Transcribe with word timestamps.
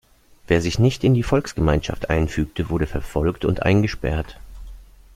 Wer 0.47 0.63
sich 0.63 0.79
nicht 0.79 1.03
in 1.03 1.13
die 1.13 1.21
Volksgemeinschaft 1.21 2.09
einfügte, 2.09 2.69
wurde 2.71 2.87
verfolgt 2.87 3.45
und 3.45 3.61
eingesperrt. 3.61 4.39